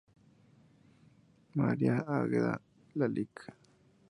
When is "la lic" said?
2.95-3.53